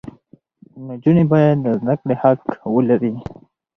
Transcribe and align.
نجونې 0.87 1.23
باید 1.31 1.57
د 1.65 1.67
زده 1.79 1.93
کړې 2.01 2.15
حق 2.21 2.41
ولري. 2.75 3.13